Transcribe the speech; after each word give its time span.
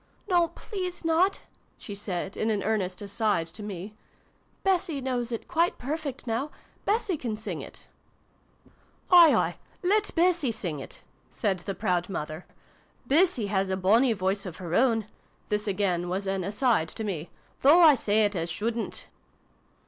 "No, 0.27 0.47
please 0.47 1.05
not!" 1.05 1.41
she 1.77 1.93
said, 1.93 2.35
in 2.35 2.49
an 2.49 2.63
earnest' 2.63 2.99
aside' 3.03 3.45
to 3.53 3.61
me." 3.61 3.93
Bessie 4.63 4.99
knows 4.99 5.31
it 5.31 5.47
quite 5.47 5.77
perfect 5.77 6.25
now. 6.25 6.49
Bessie 6.85 7.17
can 7.17 7.37
sing 7.37 7.61
it!"" 7.61 7.87
Aye, 9.11 9.35
aye! 9.35 9.57
Let 9.83 10.15
Bessie 10.15 10.51
sing 10.51 10.79
it!" 10.79 11.03
said 11.29 11.59
the 11.59 11.75
proud 11.75 12.09
mother." 12.09 12.47
Bessie 13.13 13.45
has 13.53 13.69
a 13.69 13.77
bonny 13.77 14.13
voice 14.13 14.47
of 14.47 14.57
her 14.57 14.73
own," 14.73 15.05
(this 15.49 15.67
again 15.67 16.09
was 16.09 16.25
an' 16.25 16.43
aside' 16.43 16.89
to 16.95 17.03
me)" 17.03 17.29
though 17.61 17.81
I 17.81 17.93
say 17.93 18.25
it 18.25 18.35
as 18.35 18.49
shouldn't 18.49 19.05